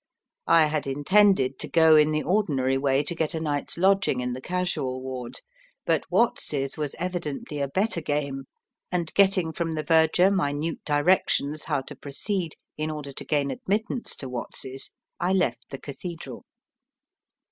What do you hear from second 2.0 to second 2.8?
the ordinary